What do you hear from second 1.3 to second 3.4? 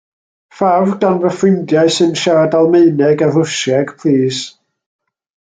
ffrindiau sy'n siarad Almaeneg a